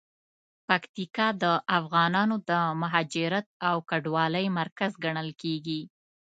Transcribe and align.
پکتیکا 0.67 1.27
د 1.43 1.45
افغانانو 1.77 2.35
د 2.49 2.51
مهاجرت 2.81 3.45
او 3.69 3.75
کډوالۍ 3.89 4.45
مرکز 4.59 4.91
ګڼل 5.03 5.29
کیږي. 5.41 5.81